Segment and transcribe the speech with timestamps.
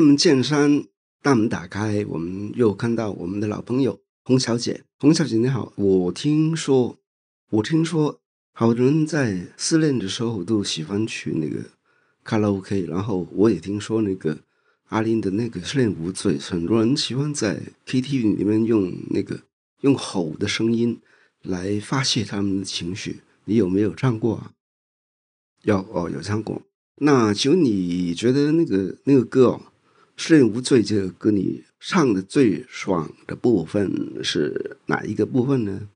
[0.00, 0.86] 开门见山，
[1.20, 4.82] 大门打开，我们又看到我们的老朋友洪小姐。
[4.98, 6.96] 洪小姐你好，我听说，
[7.50, 8.18] 我听说，
[8.54, 11.58] 好多人在失恋的时候都喜欢去那个
[12.24, 14.38] 卡拉 OK，然后我也听说那个
[14.88, 19.38] 阿林的那个失恋无罪，很多人喜欢在 KTV 里面用那个
[19.82, 20.98] 用吼的声音
[21.42, 23.20] 来发泄他们的情绪。
[23.44, 24.52] 你有没有唱过啊？
[25.64, 26.62] 有哦，有唱过。
[27.02, 29.60] 那请问你觉得那个那个歌哦，
[30.22, 35.88] 《失恋无罪》这个歌，你唱的最爽的部分是哪一个部分呢？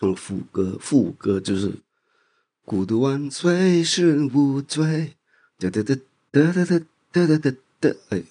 [0.00, 1.72] 嗯，副歌，副歌就是
[2.64, 5.14] “孤独万岁，失恋无罪”，
[5.58, 5.96] 哒哒哒
[6.30, 8.22] 哒哒哒哒哒哒哒，哎，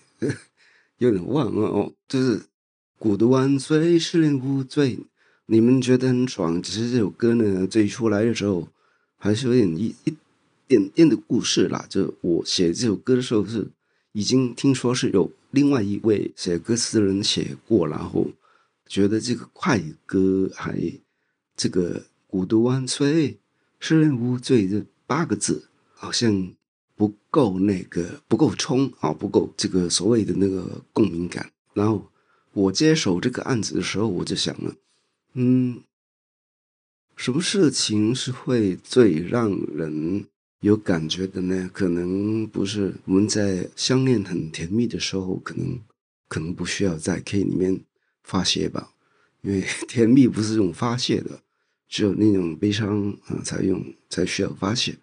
[1.00, 2.44] 有点忘了哦，就是
[2.98, 5.00] “孤独万岁，失恋无罪”。
[5.48, 8.70] 你们觉得很爽，只是这首歌呢，最出来的时候
[9.18, 10.16] 还是有点一一。
[10.66, 13.68] 点点的故事啦，就我写这首歌的时候是
[14.12, 18.28] 已经听说是有另外一位写歌词的人写过，然后
[18.88, 20.80] 觉得这个快歌还
[21.56, 23.38] 这个孤独万岁，
[23.80, 26.52] 世人无罪这八个字好像
[26.96, 31.52] 不够那个不够冲啊，不够这个所谓的那个共鸣感。
[31.74, 32.10] 然后
[32.54, 34.76] 我接手这个案子的时候，我就想了，
[35.34, 35.84] 嗯，
[37.16, 40.26] 什么事情是会最让人。
[40.62, 45.80] 有感觉的呢，可能不是我们在相恋很甜蜜的时候，可能
[46.28, 47.82] 可能不需要在 K 里面
[48.24, 48.94] 发泄吧，
[49.42, 51.42] 因为甜蜜不是用发泄的，
[51.88, 54.98] 只有那种悲伤啊才用才需要发泄。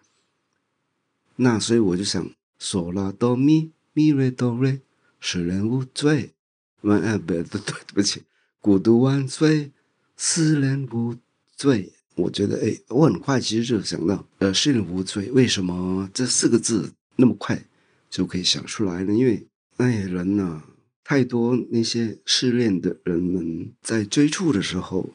[1.37, 4.81] 那所以我就想，索拉哆咪咪瑞哆瑞，
[5.19, 6.33] 使人无罪，
[6.81, 7.59] 万啊不对对
[7.95, 8.21] 不起，
[8.61, 9.71] 孤独万岁，
[10.15, 11.15] 使人无
[11.55, 11.93] 罪。
[12.17, 17.63] 我觉得，哎，我很快其实就想到，呃，失恋无罪，为什么这四个字那么快
[18.09, 19.13] 就可以想出来呢？
[19.13, 19.47] 因为，
[19.77, 20.63] 哎，人呐，
[21.03, 25.11] 太多那些失恋的人们在追逐的时候，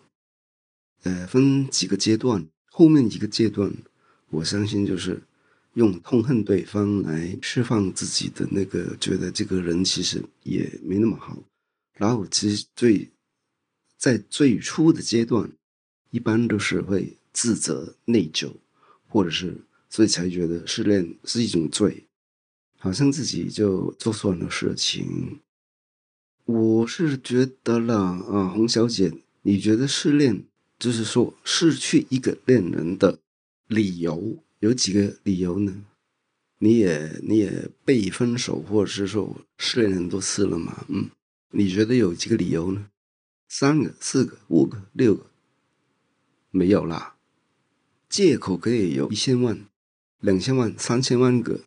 [1.02, 3.72] 呃，分几个阶段，后面几个阶段，
[4.30, 5.20] 我相信就是
[5.74, 11.36] 用痛恨对方来释放自己的那个，觉得这个人其实也没那么好，
[11.94, 13.10] 然后其实最
[13.98, 15.50] 在最初的阶段。
[16.12, 18.52] 一般都是会自责、内疚，
[19.08, 19.56] 或者是
[19.88, 22.04] 所以才觉得失恋是一种罪，
[22.78, 25.40] 好像自己就做错了事情。
[26.44, 30.44] 我是觉得了啊，洪小姐，你觉得失恋
[30.78, 33.18] 就是说失去一个恋人的
[33.66, 35.84] 理由有几个理由呢？
[36.58, 40.84] 你也你也被分手，或者是说失恋很多次了嘛？
[40.88, 41.10] 嗯，
[41.52, 42.88] 你觉得有几个理由呢？
[43.48, 45.26] 三个、四个、五个、六个？
[46.54, 47.16] 没有啦，
[48.10, 49.64] 借口可以有一千万、
[50.20, 51.62] 两千万、三千万个，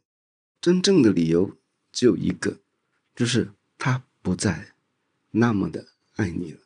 [0.62, 1.58] 真正的理由
[1.92, 2.60] 只有一个，
[3.16, 4.74] 就是他不再
[5.32, 5.88] 那么的
[6.18, 6.60] 爱你了。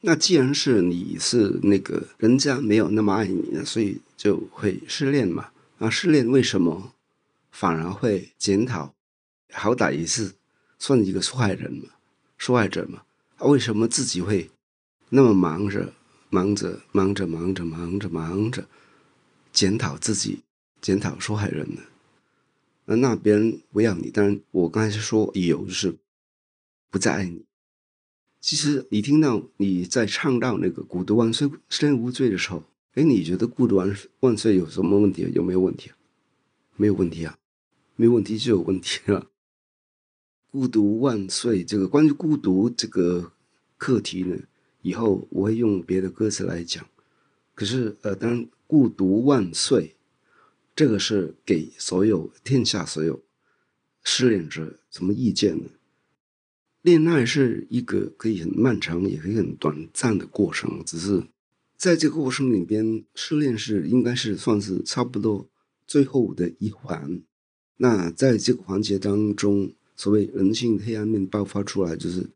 [0.00, 5.50] 那既然是你是那个人家没有那么爱你了，所以就会失恋嘛。
[5.78, 6.94] 那失恋为什么
[7.52, 8.92] 反而会检讨？
[9.52, 10.32] 好歹也是
[10.80, 11.90] 算一个受害人嘛，
[12.36, 13.04] 受害者嘛，
[13.38, 14.50] 为什么自己会
[15.10, 15.94] 那么忙着？
[16.34, 18.66] 忙着忙着忙着忙着忙着，
[19.52, 20.42] 检讨自己，
[20.80, 21.82] 检讨受害人呢？
[22.86, 25.96] 那别人不要你，当然我刚才是说理由就是
[26.90, 27.44] 不再爱你。
[28.40, 32.64] 其实你听到你在唱到那个“孤独万岁，身无罪”的时候，
[32.94, 35.30] 哎，你觉得“孤独万万岁”有什么问题？
[35.32, 35.92] 有没有问题？
[36.76, 37.38] 没有问题啊，
[37.94, 39.30] 没有问题就有问题了。
[40.50, 43.32] “孤独万岁”这个关于孤独这个
[43.78, 44.36] 课题呢？
[44.84, 46.86] 以后我会用别的歌词来讲，
[47.54, 49.96] 可是呃，当然“孤独万岁”
[50.76, 53.22] 这个是给所有天下所有
[54.02, 55.70] 失恋者什么意见呢？
[56.82, 61.24] 恋爱是一个可以很漫长，也可以很短暂的过程，只是
[61.78, 65.48] 在这个过程里边，失恋是应该是算是差不多
[65.86, 67.22] 最后的一环。
[67.78, 72.28] 那在这个环节当中，所谓人性黑暗面爆发出来，就是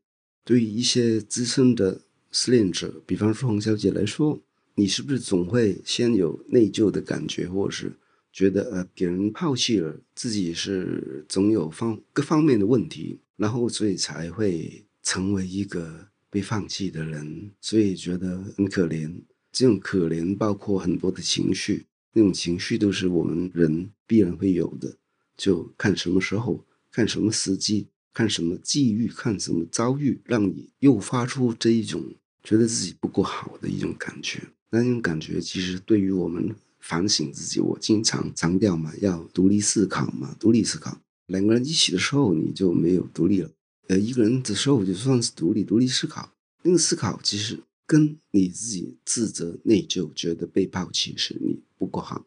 [0.45, 2.01] 对于一些资深的。
[2.31, 4.41] 失恋者，比方说洪小姐来说，
[4.75, 7.93] 你是不是总会先有内疚的感觉，或者是
[8.33, 19.13] 觉得呃给人抛弃了，自己是总有方各方面的问题，然后所以才会成为一个被放弃的人，所以觉得很可怜。
[19.51, 24.97] 这种可怜包括很多的情绪，那种情绪都是我们人必然会有的，
[25.37, 27.89] 就看什么时候，看什么时机。
[28.19, 32.05] 看什么际遇，看什么遭遇，让你诱发出这一种
[32.43, 34.43] 觉得自己不够好的一种感觉。
[34.71, 41.01] 那种感觉其实对于我们反省自己，我经常强调嘛，要独立思考嘛，独立思考。
[41.27, 43.49] 两个人一起的时候，你就没有独立了。
[43.87, 46.35] 呃，一个人的时候就算是独立，独立思考。
[46.63, 52.27] 那个思考其实跟你自己自责、内疚、觉得被抛弃是你不够好，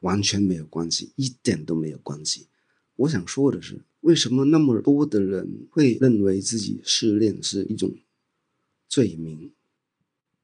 [0.00, 2.48] 完全没有关系，一点都没有关系。
[2.96, 7.94] 我想说的是，为什么那么多的人会认为自己失恋是一种
[8.88, 9.52] 罪名，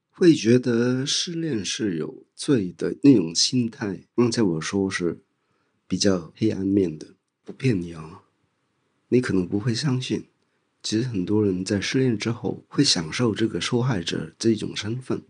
[0.09, 4.03] 会觉得失恋是有罪的那种心态？
[4.15, 5.19] 刚才我说是
[5.87, 7.15] 比较黑暗面的。
[7.43, 8.23] 不骗你啊，
[9.07, 10.25] 你可能不会相信，
[10.83, 15.23] 其实很多人在失恋之后会享受这个受害者这种身份。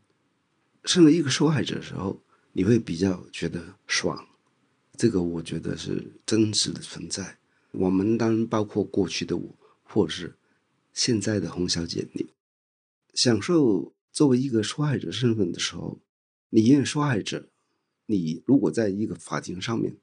[0.84, 4.28] 身为一个受害者的时候，你会比较觉得爽，
[4.98, 7.37] 这个我觉得是真实的存在。
[7.72, 10.36] 我们当然包括过去的我，或者是
[10.94, 12.28] 现在的洪小姐，你
[13.14, 16.00] 享受作为一个受害者身份的时候，
[16.50, 17.50] 你因为受害者，
[18.06, 19.98] 你如果在一个法庭上面。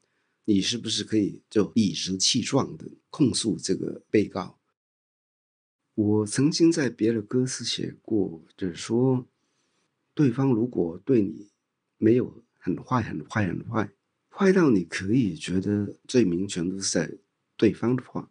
[0.47, 4.59] 你是不是可以就理直气壮的控诉这个被告？
[5.95, 9.25] 我曾经在别的歌词写过，就是说，
[10.13, 11.49] 对方如果对你
[11.97, 13.89] 没有很坏、很坏、很坏，
[14.29, 17.11] 坏到你可以觉得罪名全都是在
[17.57, 18.29] 对方的话，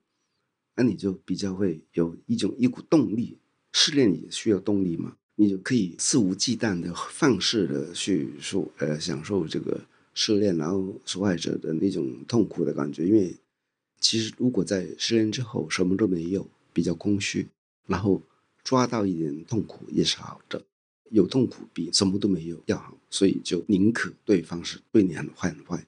[0.76, 3.38] 那你就比较会有一种一股动力。
[3.73, 9.81] 失恋也需要动力嘛，你就可以肆无忌惮的放肆的去说，呃，享受这个。
[10.17, 13.35] 失恋，然后受害者的那种痛苦的感觉，因为
[13.99, 17.49] 其实如果在失恋之后什么都没有，比较空虚，
[17.88, 18.23] 然后
[18.62, 20.65] 抓到一点痛苦也是好的，
[21.11, 25.85] 有痛苦比什么都没有要好，所以就宁可对方是对你很坏很坏，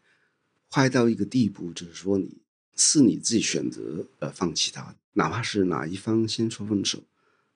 [0.73, 2.37] 坏到一个地步，就是说你
[2.76, 7.02] 是你自己选择呃放弃他，哪怕是哪一方先说分手，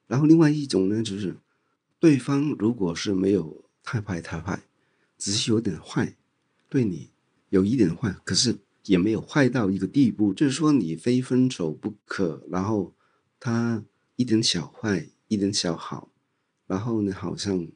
[0.07, 1.37] 然后另外一种呢，就是
[1.99, 4.63] 对方如果是没有太坏太坏，
[5.19, 6.17] 只是有点坏。
[6.69, 7.11] 对你
[7.51, 12.47] 有一点坏，可是也没有坏到一个地步，就是说你非分手不可。
[12.49, 12.95] 然后
[13.39, 13.85] 他
[14.17, 16.11] 一点小坏，一点小好，
[16.67, 17.67] 然后呢，好像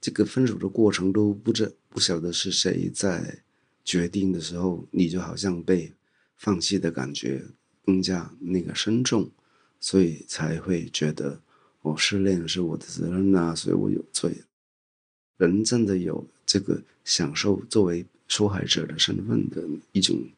[0.00, 3.42] 这个分手的过程都不知不晓得是谁在
[3.84, 5.92] 决定的时候，你就好像被
[6.40, 7.44] 放弃的感觉
[7.84, 9.30] 更加那个深重，
[9.78, 11.38] 所以才会觉得
[11.82, 14.34] 我失恋是我的责任啊，所以我有罪。
[15.36, 20.30] 人真的有这个享受作为受害者的身份的一种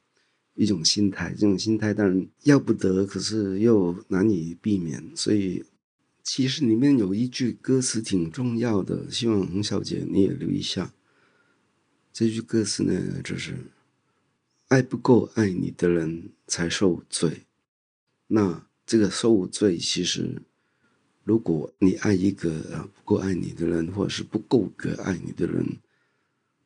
[0.55, 5.01] 一种心态，这种心态当然要不得，可是又难以避免。
[5.15, 5.65] 所以，
[6.25, 10.93] 其实里面有一句歌词挺重要的，希望洪小姐你也留一下。
[12.13, 13.57] 这句歌词呢，就是
[14.73, 17.43] “爱不够爱你的人才受罪”。
[18.29, 20.41] 那这个受罪其实。
[21.25, 22.51] 如果你爱一个
[22.97, 25.65] 不够爱你的人，或者是不够格爱你的人，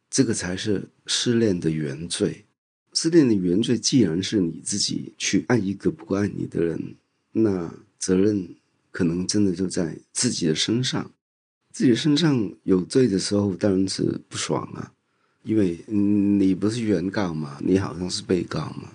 [0.08, 2.46] 这个才是失恋的原罪。
[2.94, 6.94] 失恋的原罪既然是你自己去爱一个不够爱你的人，
[7.32, 8.56] 那责任
[8.90, 11.12] 可能真的就在自己的身上。
[11.70, 14.94] 自己身上有罪的时候，当然是不爽啊，
[15.46, 18.92] 因为你不是原告嘛，你好像是被告嘛。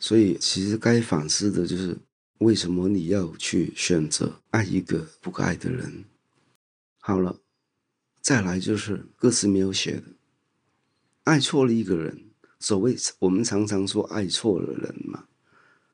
[0.00, 1.96] 所以其实该反思的就是。
[2.38, 6.04] 为什么你要去选择爱一个不该爱的人？
[7.00, 7.40] 好了，
[8.20, 10.04] 再来就是歌词没有写的，
[11.24, 12.26] 爱错了一个人。
[12.60, 15.24] 所谓我们常常说爱错了人嘛，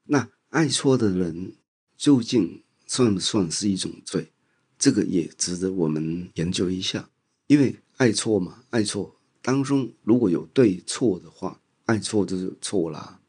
[0.05, 1.55] 那爱错的人
[1.97, 4.31] 究竟算不算是一种罪？
[4.79, 7.09] 这个也值得我们研究一下。
[7.47, 13.21] 因为爱错嘛，爱错当中如果有对错的话，爱错就是错啦。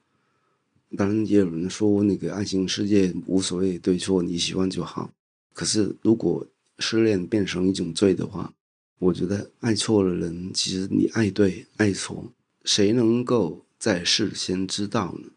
[0.95, 5.11] 当然，也有人说那个爱情世界无所谓对错，你喜欢就好。
[5.53, 6.47] 可是，如果
[6.79, 8.53] 失恋变成一种罪的话，
[8.97, 12.31] 我觉得爱错了人，其实你爱对爱错，
[12.63, 15.31] 谁能够在事先知道呢？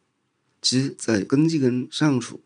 [0.63, 2.41] 其实，在跟这个人相处，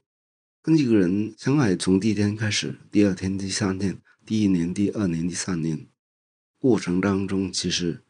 [0.63, 5.87] 跟这个人相爱，从第一天开始，第二天、第三天，第一年、第二年、第三年
[6.59, 8.01] 过程当中，其实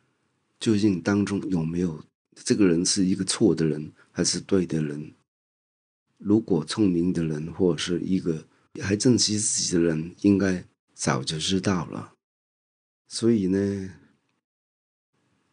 [0.63, 2.05] 究竟当中有没有
[2.37, 3.93] 这个人是一个错的人？
[4.13, 5.13] 还是对的人。
[6.19, 8.47] 如果聪明的人，或者是一个
[8.81, 10.65] 还珍惜自己的人，应该
[10.95, 12.15] 早就知道了。
[13.09, 13.91] 所以呢，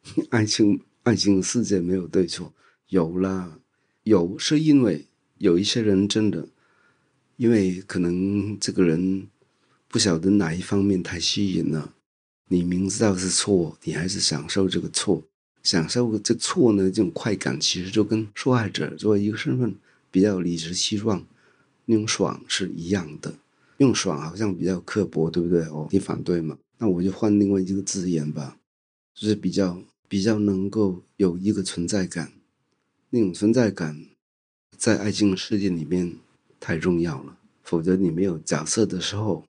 [0.29, 2.53] 爱情爱情世界没有对错，
[2.89, 3.59] 有了
[4.03, 5.07] 有是因为
[5.39, 6.49] 有一些人真的，
[7.37, 9.27] 因为可能这个人
[9.87, 11.95] 不晓得哪一方面太吸引了，
[12.51, 15.23] 你明知道是错，你还是享受这个错。
[15.61, 16.89] 享受这错呢？
[16.89, 19.75] 这种快感其实就跟受害者作为一个身份
[20.09, 21.23] 比较理直气壮
[21.85, 23.35] 那种爽是一样的。
[23.77, 25.61] 用爽好像比较刻薄，对不对？
[25.65, 26.57] 哦，你反对嘛？
[26.79, 28.57] 那我就换另外一个字眼吧，
[29.13, 32.31] 就是比较比较能够有一个存在感。
[33.11, 34.05] 那种存在感
[34.75, 36.15] 在爱情世界里面
[36.59, 39.45] 太重要了，否则你没有角色的时候，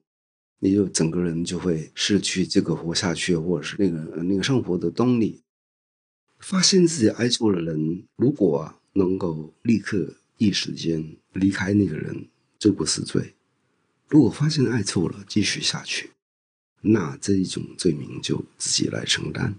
[0.63, 5.41] 你就整个人就会失去这个活下去或者是那个那个生活的动力。
[6.39, 12.27] 发现自己爱错了人，如果能够立刻一时间离开那个人，
[12.57, 13.33] 这不是罪；
[14.07, 16.11] 如果发现爱错了，继续下去，
[16.81, 19.55] 那这一种罪名就自己来承担。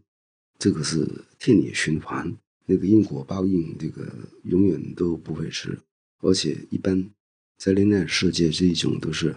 [0.59, 2.32] 这个是天理循环。
[2.64, 4.06] 那个因果报应，这个
[4.44, 5.76] 永远都不会是，
[6.21, 7.11] 而且一般
[7.59, 9.37] 在恋爱世界这一种都是，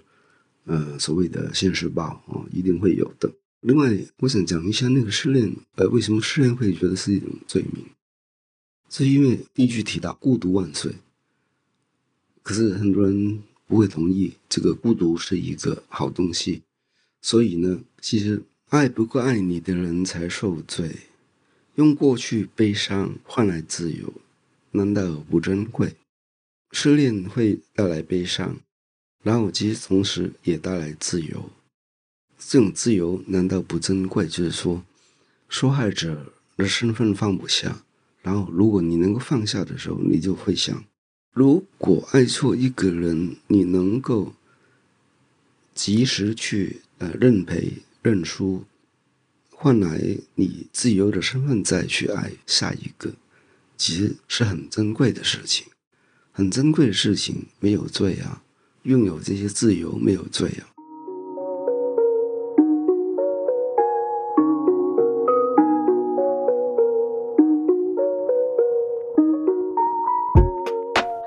[0.66, 3.32] 呃，所谓的现世报啊，一定会有的。
[3.62, 7.86] 另外，我想讲一下那个失恋，呃，为什么失恋会觉得是一种罪名？
[8.90, 10.94] 是因为第一句提到“孤独万岁”，
[12.44, 16.62] 可是很多人不会同意这个孤独是一个好东西，
[17.22, 20.96] 所以呢，其实爱不够爱你的人才受罪。
[21.76, 24.14] 用过去悲伤换来自由，
[24.72, 25.96] 难道不珍贵？
[26.72, 28.58] 失恋会带来悲伤，
[29.26, 31.50] 然后其实同时也带来自由。
[32.38, 34.28] 这种自由难道不珍贵？
[34.28, 34.84] 就是说，
[35.50, 37.84] 受害者的身份放不下，
[38.22, 40.86] 然后如果你能够放下的时候，你就会想：
[41.34, 44.36] 如果爱错一个人，你能够
[45.74, 48.64] 及时去呃认赔认输。
[49.50, 53.16] 换来你自由的身份，再去爱下一个，
[53.76, 55.66] 其实是很珍贵的事情。
[56.32, 58.44] 很珍贵的事情没有罪啊，
[58.86, 60.64] 拥有这些自由没有罪啊。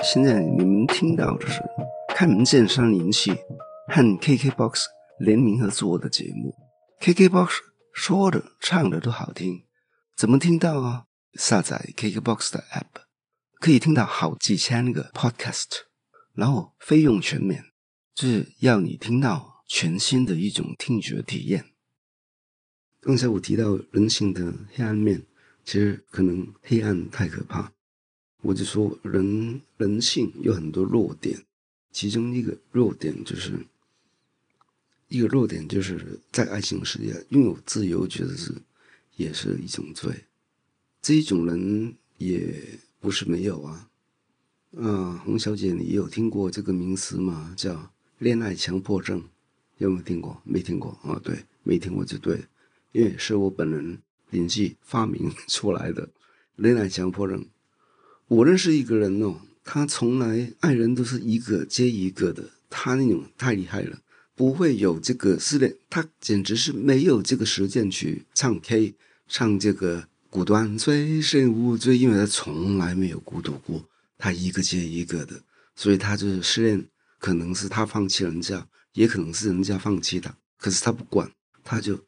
[0.04, 1.60] 现在你们听到的是
[2.14, 3.32] 开门见山联系
[3.88, 4.84] 和 KKBOX
[5.18, 6.54] 联名合作的节目
[7.00, 7.48] ，KKBOX。
[7.92, 9.64] 说的唱的都好听，
[10.16, 11.06] 怎么听到啊？
[11.34, 13.02] 下载 KKBOX 的 App，
[13.58, 15.87] 可以听到好几千个 Podcast，
[16.38, 17.64] 然后费用全免，
[18.14, 21.64] 就是要你听到全新的一种听觉体验。
[23.00, 25.26] 刚才我提到人性的黑暗面，
[25.64, 27.72] 其实可能黑暗太可怕，
[28.42, 31.44] 我就说人人性有很多弱点，
[31.90, 33.66] 其中一个弱点就是。
[35.08, 38.54] 一个弱点就是在爱情世界拥有自由，觉得是
[39.16, 40.26] 也是一种罪。
[41.02, 43.87] 这一种人也不是没有啊。
[44.72, 47.54] 嗯，洪小姐，你有听过这个名词吗？
[47.56, 49.22] 叫恋爱强迫症，
[49.78, 50.40] 有没有听过？
[50.44, 51.18] 没听过啊？
[51.24, 52.44] 对，没听过就对，
[52.92, 53.98] 因为是我本人
[54.30, 56.10] 年纪发明 出来的
[56.56, 57.46] 恋爱强迫症。
[58.28, 64.00] 我认识一个人哦，他从来爱人都是一个接一个的，他那种太厉害了。
[64.34, 68.94] 不会有这个失恋，他简直是没有这个时间去唱 K，
[69.26, 73.84] 唱这个孤单最深无罪，因为他从来没有孤独过，
[74.18, 75.40] 他一个接一个的，
[75.76, 76.84] 所以他就是失恋，
[77.18, 81.30] 可能是他放弃人家，也可能是人家放弃他，可是他不管，
[81.62, 82.04] 他就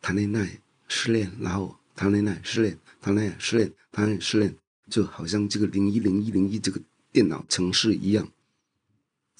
[0.00, 4.56] 谈恋爱失恋，然后谈恋爱失恋，谈恋爱失恋，谈恋爱失恋，
[4.88, 6.80] 就好像这个零一零一零一这个
[7.12, 8.26] 电脑程式一样。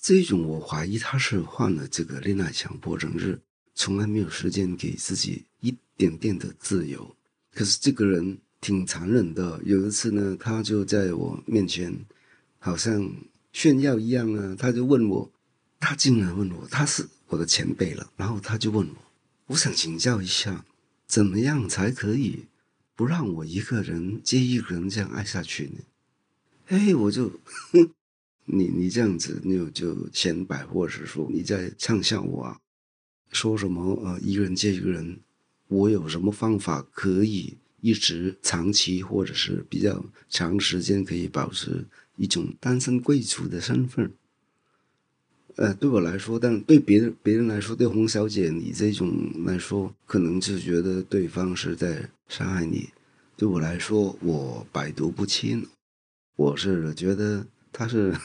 [0.03, 3.41] 这种我怀疑他是患了这个恋爱强迫症，是
[3.75, 7.17] 从来没有时间给自己一点点的自由。
[7.53, 12.05] 可是这个人挺残忍的，有一次呢，他就在我面前，
[12.59, 13.11] 好像
[13.53, 15.31] 炫耀一样啊，他就问我，
[15.79, 18.95] 他竟然问我，他是我的前辈了，然后他就问我，
[19.47, 20.65] 我想请教一下，
[21.07, 22.45] 怎么样才可以
[22.95, 25.81] 不让我一个人接一个人这样爱下去呢？
[26.67, 27.33] 哎，我就。
[28.53, 32.59] 你你这样子，你就显摆，或是说你在畅笑我啊？
[33.31, 35.21] 说什么呃，一个人接一个人，
[35.69, 44.13] 我有什么方法可以一直长期或者是比较长时间可以保持一种单身贵族的身份？
[45.57, 52.89] 呃，对我来说，但对别人别人来说，对洪小姐你这种来说，可能就觉得对方是在伤害你。
[53.37, 55.67] 对我来说，我百毒不侵，
[56.37, 58.17] 我是觉得他是。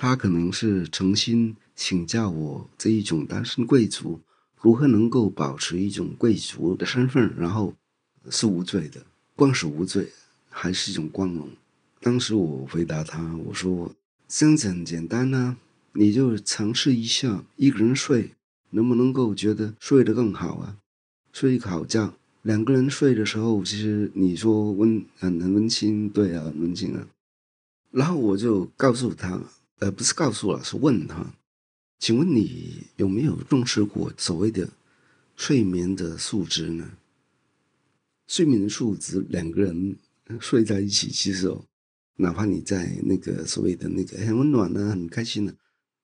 [0.00, 4.20] 他可能是诚心请教我这一种单身贵族
[4.54, 7.74] 如何能够保持一种贵族的身份，然后
[8.30, 9.04] 是无罪的，
[9.34, 10.10] 光是无罪
[10.48, 11.48] 还是一种光荣。
[12.00, 13.94] 当时我回答他，我说
[14.26, 15.56] 这样子很简单呐，
[15.92, 18.32] 你就尝试一下一个人睡，
[18.70, 20.76] 能不能够觉得睡得更好啊？
[21.32, 27.06] 睡一个好觉，两个人睡的时候，其实你说温很很温馨，对啊，温馨啊。
[27.90, 29.40] 然后我就告诉他。
[29.80, 31.24] 呃，不是告诉了，是问他，
[32.00, 34.68] 请问你有没有重视过所谓的
[35.36, 36.90] 睡眠的素质呢？
[38.28, 39.96] 睡眠的素质，两个人
[40.38, 41.64] 睡在一起，其实哦，
[42.16, 45.56] 哪怕你在那个所谓的那个很温暖呢，很开心的，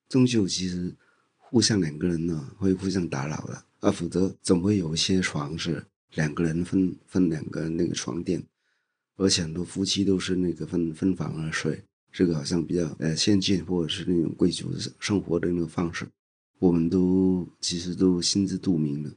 [0.09, 0.97] 终究其实
[1.37, 8.43] 互相两个人呢会互相打扰的啊，否则总会有一些床是两个人分分两个那个床垫，
[9.17, 16.09] 而且很多夫妻都是那个分分房而睡，这个好像比较呃先进或者是那种贵族生活的那种方式，
[16.59, 19.13] 我们都其实都心知肚明的。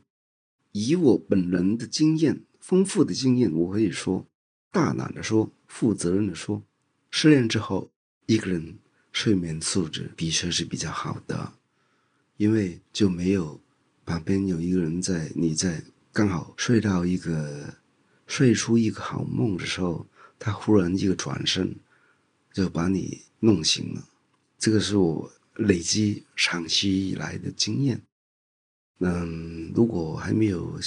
[0.74, 4.28] 以我本人的经验，丰富的经验，我可以说，
[4.74, 6.62] 大胆的说，负责任的说，
[7.10, 7.90] 失恋之后，
[8.26, 8.78] 一个人
[9.14, 11.54] 睡眠素质的确是比较好的，
[12.36, 13.62] 因为就没有
[14.06, 15.82] 旁边有一个人在，你在
[16.12, 17.74] 刚好睡到一个
[18.28, 20.06] 睡出一个好梦的时候，
[20.38, 21.74] 他忽然一个转身，
[22.52, 24.06] 就把你弄醒了。
[24.60, 28.02] 这个是我累积长期以来的经验。
[29.00, 30.78] 嗯，如果还没有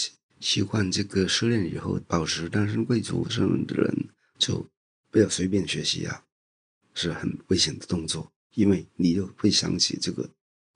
[0.40, 4.66] 习惯这个失恋以后保持单身贵族身份的人，就
[5.10, 6.24] 不要随便学习啊，
[6.94, 10.28] 是很危险的动作，因为你就会想起这个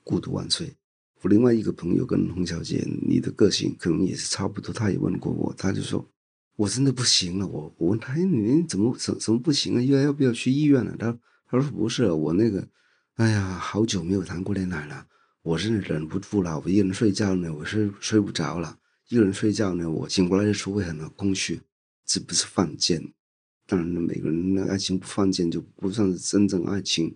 [0.02, 0.72] 孤独万岁。
[1.22, 6.06] 我另外一个朋友跟洪小姐，你的个性可能也是差不多，他也问过我，他就说
[6.56, 7.46] 我真的不行了。
[7.46, 9.82] 我我问他，你怎么怎怎么不行啊？
[9.82, 10.94] 要要不要去医院了？
[10.98, 11.18] 他
[11.48, 12.68] 他说不是，我那个，
[13.14, 15.06] 哎呀，好久没有谈过恋爱了。
[15.40, 18.78] 我是忍不住了，我一个人睡觉呢，我是睡不着了。
[19.08, 21.60] 一个人睡觉呢，我醒过来的时候会很空虚，
[22.06, 23.12] 这不是犯贱。
[23.66, 27.14] 当然了，每个人的爱情不犯贱就不算是真正爱情。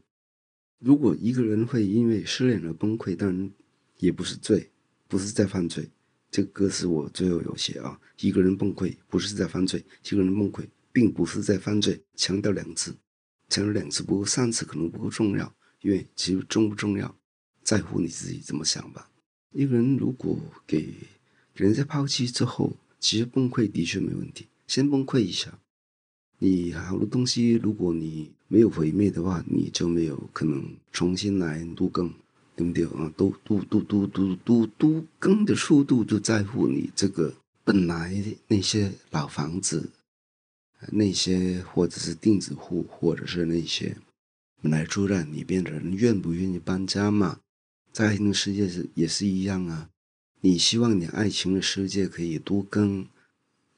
[0.78, 3.50] 如果一个人会因为失恋而崩溃，当然
[3.98, 4.70] 也不是罪，
[5.08, 5.88] 不是在犯罪。
[6.30, 12.94] 这个歌词我最后有写啊，一个人崩溃不是在犯罪，一个人崩溃并不是在犯罪，强调两次，
[13.48, 17.14] 强调两次不够，三次可能不够重要，因为其实重不重要。
[17.62, 19.10] 在乎你自己怎么想吧。
[19.52, 20.94] 一个人如果给
[21.58, 25.58] 人在抛弃之后，其实崩溃的确没问题，先崩溃一下。
[26.38, 32.14] 你好多东西，如果你没有毁灭的话，你就没有可能重新来都更，
[32.54, 33.12] 对不对啊？
[33.16, 38.14] 都都都都都都都更的速度，就在乎你这个本来
[38.46, 39.90] 那些老房子，
[40.92, 43.96] 那些或者是钉子户，或者是那些
[44.62, 47.40] 本来住在里边的人，愿不愿意搬家嘛？
[47.92, 49.90] 在爱情的世界是也是一样啊，
[50.40, 53.04] 你希望你爱情的世界可以多更，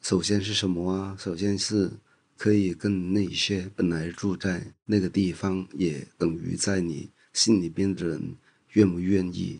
[0.02, 1.16] 首先是什么啊？
[1.18, 1.90] 首先是
[2.36, 8.36] 可以跟那些本来住在那个地方，也等于在你心里边的人，
[8.72, 9.58] 愿不愿意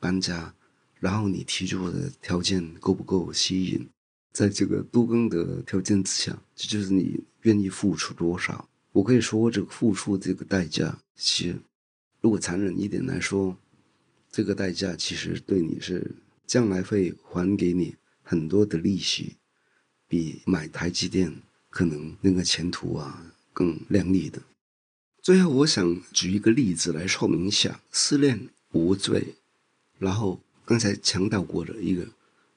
[0.00, 0.54] 搬家？
[0.98, 3.86] 然后你提出的条件够不够吸引？
[4.32, 8.66] 在这个多更的条件之下，这就是你愿意付出多少。
[8.92, 11.58] 我可以说，这个付出这个代价，其实
[12.22, 13.54] 如果残忍一点来说。
[14.34, 16.10] 这个代价其实对你是
[16.46, 19.36] 将来会还给你很多的利息，
[20.08, 24.42] 比买台积电可能那个前途啊更亮丽的。
[25.22, 29.36] 最后，我想举一个例子来说明一下，失恋无罪。
[29.98, 32.06] 然后刚才强调过的一个，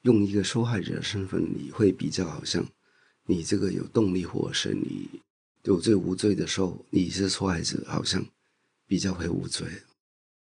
[0.01, 2.65] 用一个受害者的身份，你会比较好像
[3.27, 5.07] 你这个有动力，或者是你
[5.63, 8.25] 有罪无罪的时候，你是受害者，好像
[8.87, 9.67] 比较会无罪。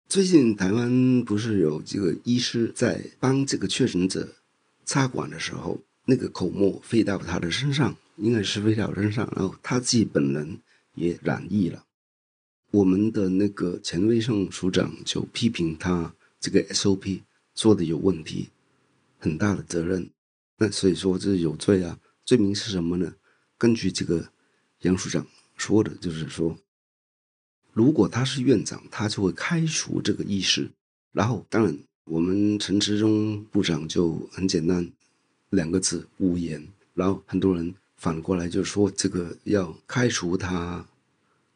[0.09, 4.27] 最近台湾不是有这个医师在帮这个确诊者
[4.87, 10.61] 插管的时候，那个口沫飞到他的身上，应该是飞到身上，然后他自己本人
[10.94, 11.85] 也染疫了。
[12.71, 17.21] 我们的那个前卫生署长就批评他这个 SOP
[17.55, 18.49] 做的有问题，
[19.18, 20.09] 很大的责任。
[20.57, 23.14] 那所以说这是有罪啊，罪名是什么呢？
[23.59, 24.27] 根据这个
[24.81, 25.27] 杨署长
[25.59, 26.59] 说的，就是说。
[27.79, 30.69] 如果他是院长，他就会开除这个医师。
[31.12, 34.91] 然后，当然，我们陈时中部长就很简单，
[35.51, 36.67] 两个字：无言。
[36.95, 40.85] 然后，很多人反过来就说，这个要开除他，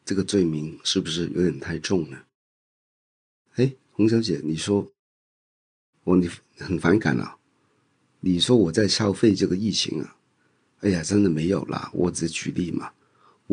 [0.05, 2.25] 这个罪名是不是有点太重了？
[3.57, 4.89] 哎，洪小姐，你说
[6.05, 7.37] 我你很反感啊？
[8.21, 10.17] 你说我在消费这个疫情啊？
[10.83, 12.93] 哎呀，真的没有啦，我只举例嘛。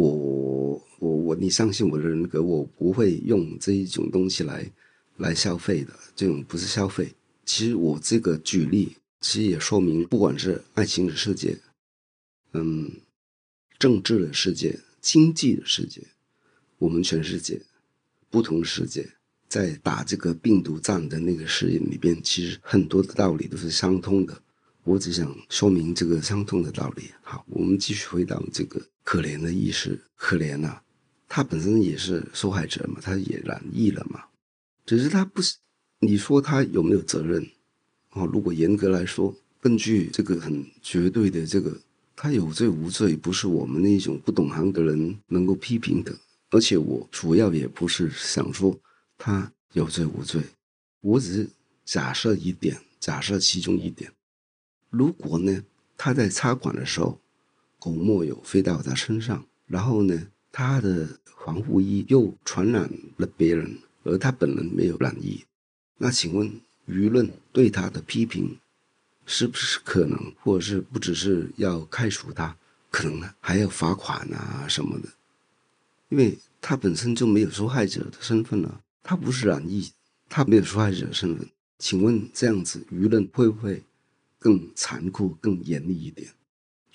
[0.07, 4.71] 我我我，你相信我的人格，我不会用这一种东西来
[5.17, 7.11] 来消费的，这种不是消费。
[7.45, 11.57] 其实我这个举例，其实也说明，不管是爱情的世界，
[12.53, 12.89] 嗯，
[13.77, 16.01] 政治的世界，经济的世界，
[16.77, 17.61] 我们全世界
[18.29, 19.05] 不同世界，
[19.49, 24.41] 在打这个病毒战的那个事业里边，其实很多的道理都是相通的。
[24.85, 27.03] 我只想说明这个相通的道理。
[27.21, 28.81] 好，我们继续回到这个。
[29.09, 30.81] 可怜的医师，可怜呐，
[31.27, 34.25] 他本身也是受害者嘛，他也染疫了嘛，
[34.85, 35.55] 只是他不是，
[36.01, 37.43] 你说他有没有责任？
[38.11, 41.75] 哦，如果严格来说，根据这个很绝对的这个
[42.15, 46.15] 他有罪无罪，不是我们那种不懂行的人能够批评的。
[46.51, 48.79] 而且我主要也不是想说
[49.17, 50.43] 他有罪无罪，
[51.01, 51.49] 我只是
[51.83, 54.11] 假设一点，假设其中一点。
[54.91, 55.63] 如果呢，
[55.97, 57.19] 他在插管的时候，
[57.79, 65.43] 狗沫有飞到他身上，然后呢，他的防护衣又传染了别人，而他本人没有染疫，
[65.97, 66.51] 那请问
[66.87, 68.57] 舆论对他的批评？
[69.25, 72.57] 是不是可能，或者是不只是要开除他，
[72.89, 75.09] 可能呢还要罚款啊什么的？
[76.09, 79.91] 因为他本身就没有受害者的身份了，他不是染疫，
[80.27, 81.47] 他没有受害者身份。
[81.77, 83.83] 请问这样子舆论会不会
[84.39, 86.33] 更残酷、更严厉一点？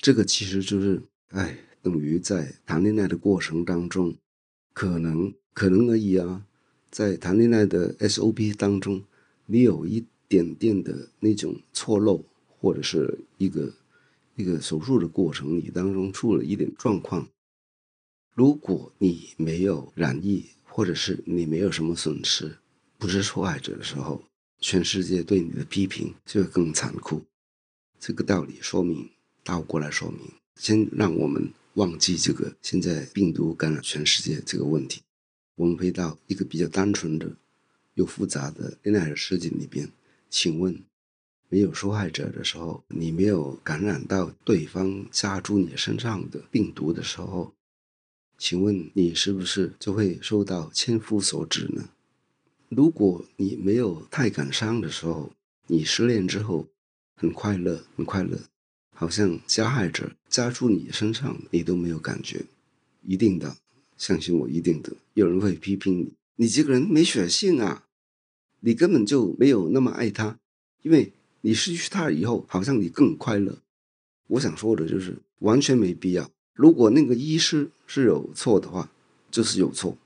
[0.04, 4.14] 这个其实就是，哎，等于在谈恋爱的过程当中，
[4.74, 6.44] 可能可能而已啊，
[6.90, 9.02] 在谈恋爱的 SOP 当中，
[9.46, 10.04] 你有一。
[10.26, 12.24] 点点的那种错漏，
[12.58, 13.72] 或者是一个
[14.34, 17.28] 一个手术的过程，你当中出了一点状况。
[18.34, 22.56] 如果你没有染疫，或者是你没有什么损失，
[22.98, 24.24] 不是受害者的时候，
[24.58, 27.22] 全世界对你的批评就会更残酷。
[28.00, 29.08] 这个道理说明，
[29.44, 30.20] 倒过来说明，
[30.56, 35.02] 先让我们忘记这个现在病毒感染全世界这个问题，
[35.54, 37.36] 我们回到一个比较单纯的
[37.94, 39.88] 又复杂的恋爱的世界里边。
[40.30, 40.82] 请问，
[41.48, 47.52] 没有受害者的时候，你没有感染到对方加诸你身上的病毒的时候，
[48.38, 51.90] 请问你是不是就会受到千夫所指呢？
[52.70, 55.30] 如果你没有太感伤的时候，
[55.66, 56.66] 你失恋之后
[57.14, 58.40] 很快乐，很快乐，
[58.94, 62.44] 好像加害者加注你身上，你都没有感觉，
[63.02, 63.56] 一定的，
[63.98, 67.84] 相信我，一定的，有人会批评你，你这个人没血性啊。
[68.60, 70.38] 你根本就没有那么爱他，
[70.80, 73.58] 因为你失去他以后，好像你更快乐。
[74.28, 76.30] 我想说的就是，完全没必要。
[76.54, 78.90] 如果那个医师是有错的话，
[79.30, 79.98] 就是有错，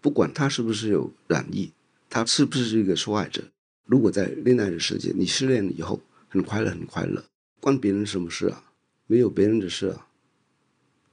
[0.00, 1.72] 不管他是不是有染疫，
[2.08, 3.42] 他是不是一个受害者。
[3.84, 7.24] 如果在恋爱的世界，你失恋了以后很快乐，很快乐，
[7.64, 8.62] 关别人什么事啊？
[9.06, 10.06] 没有别人的事啊。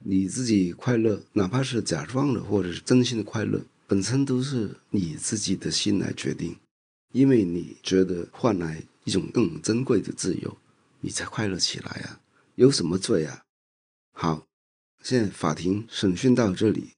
[0.00, 6.54] 你自己快乐，哪怕是假装的或者是真心的快乐，本身都是你自己的心来决定。
[7.12, 10.58] 因为你觉得换来一种更珍贵的自由，
[11.00, 12.20] 你才快乐起来啊！
[12.56, 13.44] 有什么罪啊？
[14.12, 14.46] 好，
[15.02, 16.90] 现在法庭审讯到这里，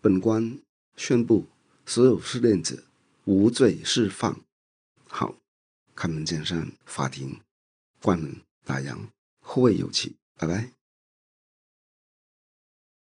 [0.00, 0.58] 本官
[0.96, 1.46] 宣布
[1.84, 2.82] 所有失恋者
[3.26, 4.40] 无罪释放。
[5.06, 5.36] 好，
[5.94, 7.38] 开门见山，法庭
[8.00, 8.96] 关门打烊，
[9.40, 10.77] 后会有期，拜拜。